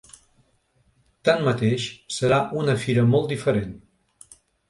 [1.29, 1.85] Tanmateix,
[2.17, 3.77] serà una fira molt diferent.